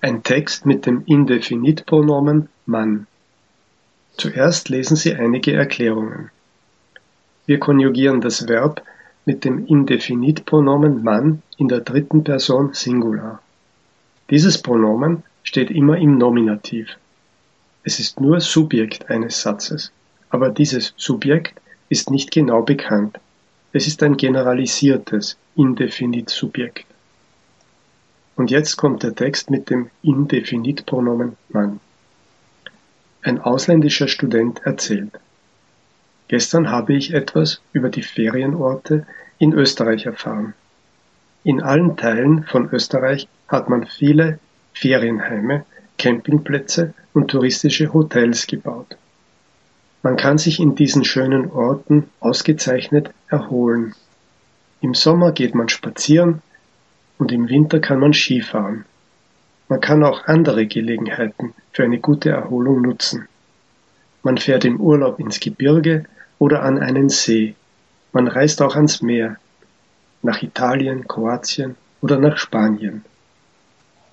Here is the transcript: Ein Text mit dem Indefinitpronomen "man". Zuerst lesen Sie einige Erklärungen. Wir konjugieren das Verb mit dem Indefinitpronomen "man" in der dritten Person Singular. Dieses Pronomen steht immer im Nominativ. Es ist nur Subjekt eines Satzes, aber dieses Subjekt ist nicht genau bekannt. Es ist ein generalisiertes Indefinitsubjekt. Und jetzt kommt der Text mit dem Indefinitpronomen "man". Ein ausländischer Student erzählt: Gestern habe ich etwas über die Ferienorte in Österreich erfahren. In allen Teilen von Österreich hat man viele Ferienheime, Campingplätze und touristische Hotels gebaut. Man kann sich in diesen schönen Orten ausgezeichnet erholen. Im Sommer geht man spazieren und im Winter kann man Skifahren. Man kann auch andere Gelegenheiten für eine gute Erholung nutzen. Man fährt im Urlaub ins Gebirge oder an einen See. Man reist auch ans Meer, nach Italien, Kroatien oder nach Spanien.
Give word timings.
Ein 0.00 0.22
Text 0.22 0.64
mit 0.64 0.86
dem 0.86 1.02
Indefinitpronomen 1.06 2.48
"man". 2.66 3.08
Zuerst 4.16 4.68
lesen 4.68 4.94
Sie 4.94 5.12
einige 5.12 5.54
Erklärungen. 5.54 6.30
Wir 7.46 7.58
konjugieren 7.58 8.20
das 8.20 8.46
Verb 8.46 8.84
mit 9.24 9.44
dem 9.44 9.66
Indefinitpronomen 9.66 11.02
"man" 11.02 11.42
in 11.56 11.66
der 11.66 11.80
dritten 11.80 12.22
Person 12.22 12.74
Singular. 12.74 13.42
Dieses 14.30 14.62
Pronomen 14.62 15.24
steht 15.42 15.68
immer 15.68 15.98
im 15.98 16.16
Nominativ. 16.16 16.96
Es 17.82 17.98
ist 17.98 18.20
nur 18.20 18.38
Subjekt 18.38 19.10
eines 19.10 19.42
Satzes, 19.42 19.90
aber 20.30 20.50
dieses 20.50 20.94
Subjekt 20.96 21.60
ist 21.88 22.08
nicht 22.08 22.30
genau 22.30 22.62
bekannt. 22.62 23.18
Es 23.72 23.88
ist 23.88 24.00
ein 24.04 24.16
generalisiertes 24.16 25.36
Indefinitsubjekt. 25.56 26.86
Und 28.38 28.52
jetzt 28.52 28.76
kommt 28.76 29.02
der 29.02 29.16
Text 29.16 29.50
mit 29.50 29.68
dem 29.68 29.90
Indefinitpronomen 30.00 31.36
"man". 31.48 31.80
Ein 33.20 33.40
ausländischer 33.40 34.06
Student 34.06 34.60
erzählt: 34.64 35.10
Gestern 36.28 36.70
habe 36.70 36.94
ich 36.94 37.12
etwas 37.12 37.60
über 37.72 37.88
die 37.88 38.04
Ferienorte 38.04 39.08
in 39.38 39.52
Österreich 39.52 40.06
erfahren. 40.06 40.54
In 41.42 41.60
allen 41.60 41.96
Teilen 41.96 42.44
von 42.44 42.70
Österreich 42.70 43.26
hat 43.48 43.68
man 43.68 43.86
viele 43.86 44.38
Ferienheime, 44.72 45.64
Campingplätze 45.98 46.94
und 47.12 47.32
touristische 47.32 47.92
Hotels 47.92 48.46
gebaut. 48.46 48.96
Man 50.04 50.16
kann 50.16 50.38
sich 50.38 50.60
in 50.60 50.76
diesen 50.76 51.04
schönen 51.04 51.50
Orten 51.50 52.08
ausgezeichnet 52.20 53.10
erholen. 53.26 53.96
Im 54.80 54.94
Sommer 54.94 55.32
geht 55.32 55.56
man 55.56 55.68
spazieren 55.68 56.40
und 57.18 57.32
im 57.32 57.48
Winter 57.48 57.80
kann 57.80 58.00
man 58.00 58.12
Skifahren. 58.12 58.84
Man 59.68 59.80
kann 59.80 60.02
auch 60.02 60.26
andere 60.26 60.66
Gelegenheiten 60.66 61.52
für 61.72 61.84
eine 61.84 61.98
gute 61.98 62.30
Erholung 62.30 62.80
nutzen. 62.80 63.28
Man 64.22 64.38
fährt 64.38 64.64
im 64.64 64.80
Urlaub 64.80 65.20
ins 65.20 65.40
Gebirge 65.40 66.04
oder 66.38 66.62
an 66.62 66.78
einen 66.78 67.08
See. 67.08 67.54
Man 68.12 68.28
reist 68.28 68.62
auch 68.62 68.76
ans 68.76 69.02
Meer, 69.02 69.36
nach 70.22 70.42
Italien, 70.42 71.06
Kroatien 71.06 71.76
oder 72.00 72.18
nach 72.18 72.38
Spanien. 72.38 73.04